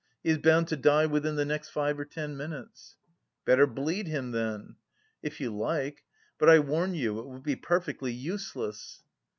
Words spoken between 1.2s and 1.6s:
the